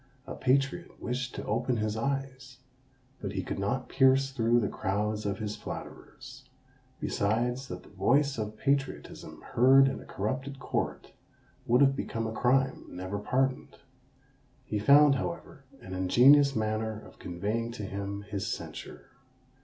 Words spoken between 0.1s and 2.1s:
A patriot wished to open his